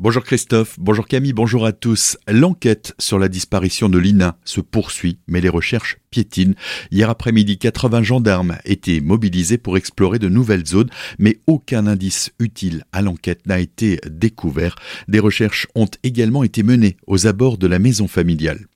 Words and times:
Bonjour 0.00 0.24
Christophe, 0.24 0.74
bonjour 0.80 1.06
Camille, 1.06 1.32
bonjour 1.32 1.64
à 1.64 1.72
tous. 1.72 2.18
L'enquête 2.26 2.96
sur 2.98 3.20
la 3.20 3.28
disparition 3.28 3.88
de 3.88 3.96
Lina 3.96 4.36
se 4.44 4.60
poursuit, 4.60 5.20
mais 5.28 5.40
les 5.40 5.48
recherches 5.48 5.98
piétinent. 6.10 6.56
Hier 6.90 7.08
après-midi, 7.08 7.58
80 7.58 8.02
gendarmes 8.02 8.58
étaient 8.64 8.98
mobilisés 8.98 9.56
pour 9.56 9.76
explorer 9.76 10.18
de 10.18 10.28
nouvelles 10.28 10.66
zones, 10.66 10.90
mais 11.20 11.38
aucun 11.46 11.86
indice 11.86 12.32
utile 12.40 12.82
à 12.90 13.02
l'enquête 13.02 13.46
n'a 13.46 13.60
été 13.60 14.00
découvert. 14.10 14.74
Des 15.06 15.20
recherches 15.20 15.68
ont 15.76 15.88
également 16.02 16.42
été 16.42 16.64
menées 16.64 16.96
aux 17.06 17.28
abords 17.28 17.56
de 17.56 17.68
la 17.68 17.78
maison 17.78 18.08
familiale. 18.08 18.66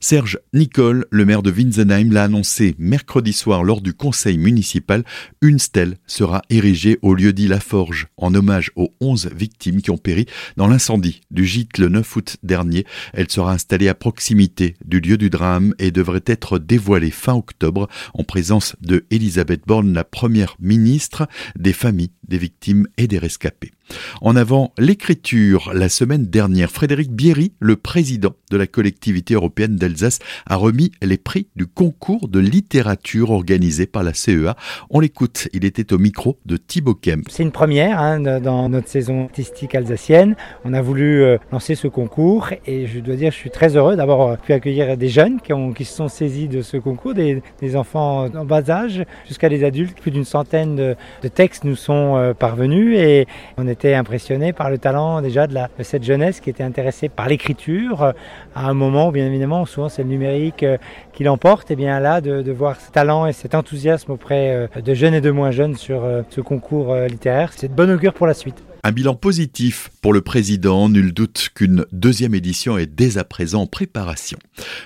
Serge 0.00 0.38
Nicole, 0.52 1.06
le 1.10 1.24
maire 1.24 1.42
de 1.42 1.50
Winsenheim, 1.50 2.12
l'a 2.12 2.24
annoncé 2.24 2.74
mercredi 2.78 3.32
soir 3.32 3.64
lors 3.64 3.80
du 3.80 3.94
conseil 3.94 4.36
municipal. 4.36 5.02
Une 5.40 5.58
stèle 5.58 5.96
sera 6.06 6.42
érigée 6.50 6.98
au 7.00 7.14
lieu 7.14 7.32
dit 7.32 7.48
La 7.48 7.58
Forge 7.58 8.08
en 8.18 8.34
hommage 8.34 8.70
aux 8.76 8.92
11 9.00 9.30
victimes 9.34 9.80
qui 9.80 9.90
ont 9.90 9.96
péri 9.96 10.26
dans 10.58 10.66
l'incendie 10.66 11.22
du 11.30 11.46
gîte 11.46 11.78
le 11.78 11.88
9 11.88 12.16
août 12.16 12.36
dernier. 12.42 12.84
Elle 13.14 13.30
sera 13.30 13.52
installée 13.52 13.88
à 13.88 13.94
proximité 13.94 14.76
du 14.84 15.00
lieu 15.00 15.16
du 15.16 15.30
drame 15.30 15.74
et 15.78 15.90
devrait 15.90 16.20
être 16.26 16.58
dévoilée 16.58 17.10
fin 17.10 17.34
octobre 17.34 17.88
en 18.12 18.24
présence 18.24 18.76
de 18.82 19.06
Elisabeth 19.10 19.62
Borne, 19.66 19.94
la 19.94 20.04
première 20.04 20.56
ministre 20.60 21.26
des 21.56 21.72
familles 21.72 22.10
des 22.28 22.38
victimes 22.38 22.86
et 22.98 23.06
des 23.06 23.18
rescapés. 23.18 23.72
En 24.20 24.36
avant 24.36 24.72
l'écriture, 24.78 25.70
la 25.74 25.88
semaine 25.88 26.26
dernière, 26.26 26.70
Frédéric 26.70 27.12
Bierry, 27.12 27.52
le 27.60 27.76
président 27.76 28.34
de 28.50 28.56
la 28.56 28.66
collectivité 28.66 29.34
européenne 29.34 29.76
d'Alsace, 29.76 30.18
a 30.46 30.56
remis 30.56 30.92
les 31.02 31.18
prix 31.18 31.48
du 31.56 31.66
concours 31.66 32.28
de 32.28 32.38
littérature 32.38 33.30
organisé 33.30 33.86
par 33.86 34.02
la 34.02 34.14
CEA. 34.14 34.56
On 34.90 35.00
l'écoute, 35.00 35.48
il 35.52 35.64
était 35.64 35.92
au 35.92 35.98
micro 35.98 36.38
de 36.46 36.56
Thibaut 36.56 36.94
Kemp. 36.94 37.24
C'est 37.28 37.42
une 37.42 37.52
première 37.52 38.00
hein, 38.00 38.40
dans 38.40 38.68
notre 38.68 38.88
saison 38.88 39.24
artistique 39.24 39.74
alsacienne. 39.74 40.36
On 40.64 40.72
a 40.72 40.82
voulu 40.82 41.22
euh, 41.22 41.38
lancer 41.52 41.74
ce 41.74 41.88
concours 41.88 42.50
et 42.66 42.86
je 42.86 43.00
dois 43.00 43.16
dire 43.16 43.32
je 43.32 43.36
suis 43.36 43.50
très 43.50 43.76
heureux 43.76 43.96
d'avoir 43.96 44.20
euh, 44.20 44.36
pu 44.36 44.52
accueillir 44.52 44.96
des 44.96 45.08
jeunes 45.08 45.40
qui, 45.40 45.84
se 45.84 45.94
sont 45.94 46.08
saisis 46.08 46.48
de 46.48 46.62
ce 46.62 46.76
concours, 46.76 47.14
des, 47.14 47.42
enfants 47.74 48.26
en 48.34 48.44
bas 48.44 48.68
âge 48.70 49.04
jusqu'à 49.26 49.48
des 49.48 49.64
adultes. 49.64 50.00
Plus 50.00 50.10
d'une 50.10 50.24
centaine 50.24 50.76
de, 50.76 50.96
textes 51.28 51.64
nous 51.64 51.76
sont 51.76 52.16
euh, 52.16 52.34
parvenus 52.34 52.96
et 52.98 53.26
on 53.56 53.66
était 53.74 53.94
impressionné 53.94 54.52
par 54.52 54.70
le 54.70 54.78
talent 54.78 55.20
déjà 55.20 55.46
de, 55.46 55.56
cette 55.82 56.04
jeunesse 56.04 56.40
qui 56.40 56.50
était 56.50 56.64
intéressée 56.64 57.08
par 57.08 57.28
l'écriture 57.28 58.02
euh, 58.02 58.12
à 58.54 58.68
un 58.68 58.74
moment 58.74 59.08
où 59.08 59.12
bien 59.12 59.26
évidemment 59.26 59.66
souvent 59.66 59.88
c'est 59.88 60.02
le 60.02 60.08
numérique 60.08 60.62
euh, 60.62 60.78
qui 61.12 61.24
l'emporte 61.24 61.70
et 61.70 61.76
bien 61.76 62.00
là 62.00 62.20
de, 62.20 62.42
de, 62.42 62.52
voir 62.52 62.80
ce 62.80 62.90
talent 62.90 63.26
et 63.26 63.32
cet 63.32 63.54
enthousiasme 63.54 64.12
auprès 64.12 64.68
de 64.82 64.94
jeunes 64.94 65.14
et 65.14 65.20
de 65.20 65.30
moins 65.30 65.50
jeunes 65.50 65.76
sur 65.76 66.02
ce 66.30 66.40
concours 66.40 66.94
littéraire 66.94 67.52
c'est 67.54 67.68
de 67.68 67.74
bon 67.74 67.90
augure 67.90 68.14
pour 68.14 68.26
la 68.26 68.34
suite. 68.34 68.73
Un 68.86 68.92
bilan 68.92 69.14
positif 69.14 69.90
pour 70.02 70.12
le 70.12 70.20
président, 70.20 70.90
nul 70.90 71.14
doute 71.14 71.48
qu'une 71.54 71.86
deuxième 71.90 72.34
édition 72.34 72.76
est 72.76 72.84
dès 72.84 73.16
à 73.16 73.24
présent 73.24 73.62
en 73.62 73.66
préparation. 73.66 74.38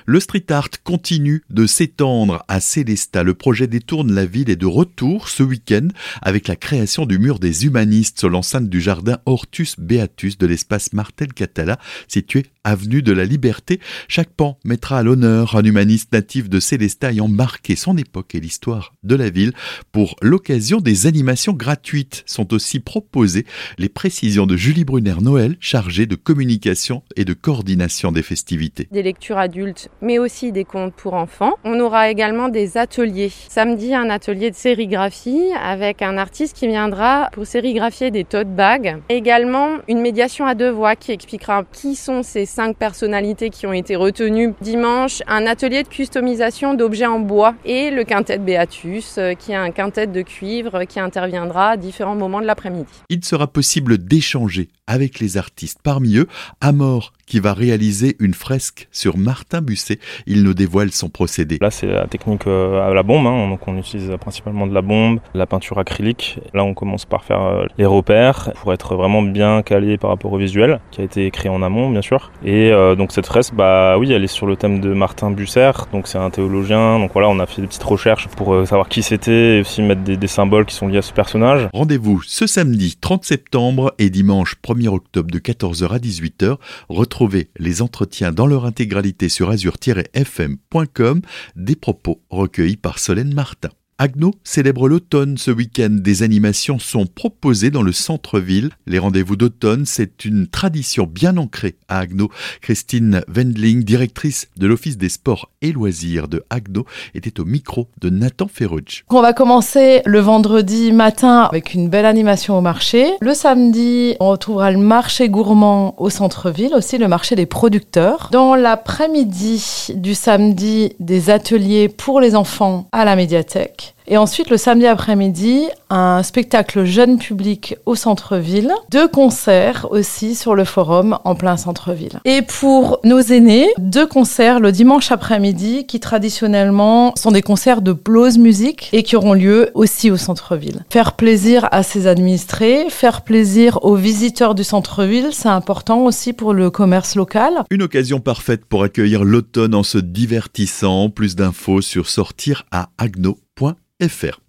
Le 0.07 0.21
street 0.21 0.45
art 0.51 0.69
continue 0.85 1.43
de 1.51 1.67
s'étendre 1.67 2.45
à 2.47 2.61
Célestat. 2.61 3.25
Le 3.25 3.35
projet 3.35 3.67
détourne 3.67 4.15
la 4.15 4.25
ville 4.25 4.51
et 4.51 4.55
de 4.55 4.67
retour 4.67 5.29
ce 5.29 5.43
week-end 5.43 5.89
avec 6.23 6.47
la 6.47 6.55
création 6.55 7.07
du 7.07 7.19
mur 7.19 7.41
des 7.41 7.67
humanistes 7.67 8.21
sur 8.21 8.31
l'enceinte 8.31 8.69
du 8.69 8.81
jardin 8.81 9.19
Hortus 9.27 9.75
Beatus 9.81 10.39
de 10.39 10.47
l'espace 10.47 10.93
Martel 10.93 11.33
Catala 11.33 11.77
situé 12.07 12.47
avenue 12.69 13.03
de 13.03 13.13
la 13.13 13.25
Liberté. 13.25 13.81
Chaque 14.09 14.31
pan 14.31 14.59
mettra 14.65 14.99
à 14.99 15.03
l'honneur 15.03 15.57
un 15.57 15.63
humaniste 15.63 16.13
natif 16.13 16.49
de 16.49 16.61
Célestat 16.61 17.13
ayant 17.13 17.29
marqué 17.29 17.77
son 17.77 17.97
époque 17.97 18.35
et 18.35 18.41
l'histoire 18.41 18.95
de 19.03 19.15
la 19.15 19.31
ville. 19.31 19.53
Pour 19.93 20.17
l'occasion, 20.23 20.81
des 20.81 21.07
animations 21.07 21.53
gratuites 21.53 22.23
sont 22.27 22.53
aussi 22.53 22.81
proposées. 22.81 23.47
Les 23.79 23.89
précisions 23.89 24.47
de 24.47 24.57
Julie 24.57 24.85
Brunner-Noël, 24.85 25.57
chargée 25.61 26.07
de 26.07 26.15
communication 26.15 27.03
et 27.17 27.25
de 27.25 27.33
coordination 27.33 28.13
des 28.13 28.23
festivités. 28.23 28.89
Des 28.93 29.03
lectures 29.03 29.39
adultes, 29.39 29.89
mais 30.03 30.19
aussi 30.19 30.53
des 30.53 30.65
contes 30.65 30.95
pour 30.95 31.15
enfants. 31.15 31.55
On 31.65 31.81
aura 31.81 32.11
également 32.11 32.49
des 32.49 32.77
ateliers. 32.77 33.33
Samedi, 33.49 33.95
un 33.95 34.11
atelier 34.11 34.51
de 34.51 34.57
sérigraphie 34.57 35.53
avec 35.61 36.03
un 36.03 36.19
artiste 36.19 36.57
qui 36.57 36.67
viendra 36.67 37.31
pour 37.33 37.47
sérigraphier 37.47 38.11
des 38.11 38.25
tote 38.25 38.55
bags. 38.55 38.99
Également, 39.09 39.79
une 39.89 40.01
médiation 40.01 40.47
à 40.47 40.55
deux 40.55 40.71
voix 40.71 40.97
qui 40.97 41.13
expliquera 41.13 41.65
qui 41.73 41.95
sont 41.95 42.23
ces 42.23 42.47
cinq 42.59 42.77
personnalités 42.77 43.51
qui 43.51 43.69
ont 43.69 43.73
été 43.73 43.95
retenues. 43.95 44.53
Dimanche, 44.61 45.23
un 45.29 45.47
atelier 45.47 45.85
de 45.85 45.89
customisation 45.89 46.75
d'objets 46.75 47.07
en 47.07 47.21
bois 47.21 47.55
et 47.65 47.93
le 47.93 48.03
quintet 48.03 48.39
Beatus, 48.39 49.17
euh, 49.19 49.35
qui 49.35 49.53
est 49.53 49.55
un 49.55 49.71
quintet 49.71 50.09
de 50.09 50.23
cuivre 50.23 50.83
qui 50.83 50.99
interviendra 50.99 51.71
à 51.71 51.77
différents 51.77 52.17
moments 52.17 52.41
de 52.41 52.47
l'après-midi. 52.47 52.91
Il 53.11 53.25
sera 53.25 53.47
possible 53.47 53.97
d'échanger 53.97 54.71
avec 54.89 55.21
les 55.21 55.37
artistes. 55.37 55.79
Parmi 55.85 56.17
eux, 56.17 56.27
Amor, 56.61 57.13
qui 57.29 57.41
va 57.41 57.53
réaliser 57.53 58.17
une 58.21 58.35
fresque 58.35 58.89
sur 58.91 59.19
Martin 59.19 59.61
Busset. 59.61 59.99
Il 60.27 60.43
nous 60.43 60.55
dévoile 60.55 60.91
son 60.91 61.09
procédé. 61.09 61.59
Là, 61.61 61.71
c'est 61.71 61.87
la 61.87 62.07
technique 62.07 62.47
euh, 62.47 62.89
à 62.89 62.95
la 62.95 63.03
bombe. 63.03 63.27
Hein. 63.27 63.49
Donc, 63.49 63.69
on 63.69 63.77
utilise 63.77 64.11
principalement 64.21 64.67
de 64.67 64.75
la 64.75 64.83
bombe, 64.83 65.21
la 65.35 65.47
peinture 65.47 65.79
acrylique. 65.79 66.41
Là, 66.55 66.65
on 66.65 66.75
commence 66.75 67.05
par 67.05 67.25
faire 67.25 67.43
euh, 67.43 67.67
les 67.77 67.87
repères 67.87 68.53
pour 68.55 68.73
être 68.73 68.97
vraiment 68.97 69.23
bien 69.23 69.63
calé 69.63 69.99
par 69.99 70.11
rapport 70.11 70.33
au 70.33 70.39
visuel, 70.39 70.81
qui 70.91 71.03
a 71.03 71.05
été 71.05 71.31
créé 71.31 71.51
en 71.51 71.63
amont, 71.63 71.91
bien 71.91 72.03
sûr. 72.03 72.31
Et 72.45 72.73
euh, 72.73 72.95
donc, 72.95 73.13
cette 73.13 73.27
fresque, 73.27 73.55
bah 73.55 73.99
oui, 73.99 74.13
elle 74.13 74.25
est 74.25 74.29
sur 74.29 74.47
le 74.47 74.57
thème 74.57 74.81
de 74.81 74.95
Martin 74.95 75.31
Busser. 75.31 75.73
Donc, 75.93 76.09
c'est 76.09 76.19
un 76.19 76.31
théologien. 76.31 76.99
Donc, 76.99 77.13
voilà, 77.13 77.29
on 77.29 77.39
a 77.39 77.47
fait 77.47 77.61
des 77.61 77.69
petites 77.69 77.83
recherches 77.83 78.29
pour 78.29 78.67
savoir 78.67 78.89
qui 78.89 79.03
c'était 79.03 79.59
et 79.59 79.61
aussi 79.61 79.83
mettre 79.83 80.03
des, 80.03 80.17
des 80.17 80.27
symboles 80.27 80.65
qui 80.65 80.75
sont 80.75 80.89
liés 80.89 80.99
à 80.99 81.03
ce 81.03 81.13
personnage. 81.13 81.69
Rendez-vous 81.75 82.23
ce 82.23 82.47
samedi 82.47 82.97
30 82.99 83.25
septembre 83.25 83.95
et 83.99 84.09
dimanche 84.09 84.57
1er 84.65 84.79
1er 84.79 84.89
octobre 84.89 85.31
de 85.31 85.39
14h 85.39 85.89
à 85.89 85.99
18h. 85.99 86.57
Retrouvez 86.89 87.18
les 87.59 87.83
entretiens 87.83 88.33
dans 88.33 88.47
leur 88.47 88.65
intégralité 88.65 89.29
sur 89.29 89.51
azur-fm.com, 89.51 91.23
des 91.57 91.77
propos 91.77 92.21
recueillis 92.31 92.77
par 92.77 92.99
Solène 92.99 93.35
Martin. 93.35 93.71
Agno 94.01 94.31
célèbre 94.45 94.89
l'automne 94.89 95.39
ce 95.39 95.51
week-end. 95.51 95.89
Des 95.91 96.23
animations 96.23 96.79
sont 96.79 97.07
proposées 97.07 97.73
dans 97.73 97.83
le 97.83 97.91
centre-ville. 97.91 98.71
Les 98.87 99.01
rendez-vous 99.01 99.35
d'automne, 99.35 99.87
c'est 99.87 100.25
une 100.25 100.47
tradition 100.47 101.05
bien 101.05 101.37
ancrée 101.37 101.75
à 101.89 101.99
Agno. 101.99 102.31
Christine 102.61 103.23
Wendling, 103.27 103.83
directrice 103.83 104.47
de 104.57 104.69
l'Office 104.69 104.99
des 104.99 105.09
sports 105.09 105.51
et 105.63 105.73
loisirs 105.73 106.29
de 106.29 106.45
Agno, 106.49 106.87
était 107.17 107.41
au 107.41 107.45
micro 107.45 107.89
de 108.01 108.09
Nathan 108.09 108.47
Ferrucci. 108.47 109.03
On 109.11 109.21
va 109.21 109.33
commencer 109.33 110.03
le 110.05 110.21
vendredi 110.21 110.93
matin 110.93 111.49
avec 111.51 111.75
une 111.75 111.89
belle 111.89 112.07
animation 112.07 112.57
au 112.57 112.61
marché. 112.61 113.05
Le 113.21 113.35
samedi, 113.35 114.15
on 114.21 114.29
retrouvera 114.31 114.71
le 114.71 114.79
marché 114.79 115.29
gourmand 115.29 116.01
au 116.01 116.09
centre-ville, 116.09 116.73
aussi 116.73 116.99
le 116.99 117.09
marché 117.09 117.35
des 117.35 117.47
producteurs. 117.47 118.29
Dans 118.31 118.55
l'après-midi 118.55 119.89
du 119.97 120.15
samedi, 120.15 120.93
des 121.01 121.31
ateliers 121.31 121.89
pour 121.89 122.21
les 122.21 122.37
enfants 122.37 122.87
à 122.93 123.05
la 123.05 123.17
médiathèque. 123.17 123.88
Et 124.07 124.17
ensuite, 124.17 124.49
le 124.49 124.57
samedi 124.57 124.87
après-midi, 124.87 125.67
un 125.91 126.23
spectacle 126.23 126.85
jeune 126.85 127.19
public 127.19 127.77
au 127.85 127.95
centre-ville, 127.95 128.73
deux 128.91 129.07
concerts 129.07 129.87
aussi 129.91 130.35
sur 130.35 130.55
le 130.55 130.65
forum 130.65 131.19
en 131.25 131.35
plein 131.35 131.57
centre-ville. 131.57 132.21
Et 132.25 132.43
pour 132.43 133.01
nos 133.05 133.21
aînés, 133.21 133.69
deux 133.79 134.07
concerts 134.07 134.61
le 134.61 134.73
dimanche 134.73 135.13
après-midi 135.13 135.87
qui 135.87 136.01
traditionnellement 136.01 137.13
sont 137.17 137.33
des 137.33 137.43
concerts 137.43 137.83
de 137.83 137.93
blues 137.93 138.39
music 138.39 138.89
et 138.93 139.03
qui 139.03 139.17
auront 139.17 139.35
lieu 139.35 139.71
aussi 139.75 140.11
au 140.11 140.17
centre-ville. 140.17 140.85
Faire 140.91 141.13
plaisir 141.13 141.69
à 141.71 141.83
ses 141.83 142.07
administrés, 142.07 142.87
faire 142.89 143.23
plaisir 143.23 143.79
aux 143.83 143.97
visiteurs 143.97 144.55
du 144.55 144.65
centre-ville, 144.65 145.29
c'est 145.33 145.49
important 145.49 146.05
aussi 146.05 146.33
pour 146.33 146.55
le 146.55 146.71
commerce 146.71 147.15
local. 147.15 147.65
Une 147.71 147.83
occasion 147.83 148.21
parfaite 148.21 148.65
pour 148.65 148.83
accueillir 148.83 149.25
l'automne 149.25 149.75
en 149.75 149.83
se 149.83 149.99
divertissant. 149.99 151.11
Plus 151.11 151.37
d'infos 151.37 151.81
sur 151.81 152.09
sortir 152.09 152.65
à 152.71 152.89
agno 152.99 153.39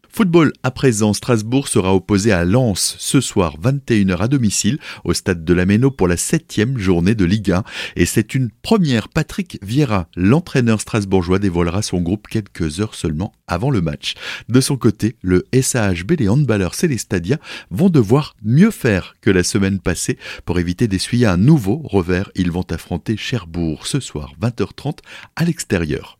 Football 0.07 0.53
à 0.61 0.69
présent, 0.69 1.13
Strasbourg 1.13 1.67
sera 1.67 1.95
opposé 1.95 2.31
à 2.31 2.45
Lens 2.45 2.95
ce 2.99 3.21
soir 3.21 3.57
21h 3.59 4.17
à 4.17 4.27
domicile 4.27 4.77
au 5.03 5.13
stade 5.13 5.43
de 5.43 5.53
la 5.53 5.65
Méno 5.65 5.89
pour 5.89 6.07
la 6.07 6.17
septième 6.17 6.77
journée 6.77 7.15
de 7.15 7.25
Ligue 7.25 7.51
1 7.51 7.63
et 7.95 8.06
c'est 8.06 8.35
une 8.35 8.51
première. 8.61 9.09
Patrick 9.09 9.57
Vieira, 9.63 10.07
l'entraîneur 10.15 10.79
strasbourgeois, 10.81 11.39
dévoilera 11.39 11.81
son 11.81 12.01
groupe 12.01 12.27
quelques 12.27 12.81
heures 12.81 12.94
seulement 12.94 13.31
avant 13.47 13.71
le 13.71 13.81
match. 13.81 14.13
De 14.47 14.61
son 14.61 14.77
côté, 14.77 15.15
le 15.21 15.45
SAHB, 15.59 16.19
les 16.19 16.29
handballeurs 16.29 16.75
célestadiens 16.75 17.39
vont 17.71 17.89
devoir 17.89 18.35
mieux 18.44 18.71
faire 18.71 19.15
que 19.21 19.31
la 19.31 19.44
semaine 19.44 19.79
passée 19.79 20.19
pour 20.45 20.59
éviter 20.59 20.88
d'essuyer 20.88 21.25
un 21.25 21.38
nouveau 21.38 21.81
revers. 21.83 22.29
Ils 22.35 22.51
vont 22.51 22.65
affronter 22.69 23.17
Cherbourg 23.17 23.88
ce 23.88 24.00
soir 24.00 24.33
20h30 24.41 24.97
à 25.35 25.45
l'extérieur. 25.45 26.17